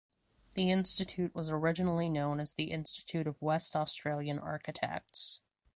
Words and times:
The 0.55 0.71
Institute 0.71 1.35
was 1.35 1.51
originally 1.51 2.09
known 2.09 2.39
as 2.39 2.55
the 2.55 2.71
Institute 2.71 3.27
of 3.27 3.39
West 3.39 3.75
Australian 3.75 4.39
Architects. 4.39 5.41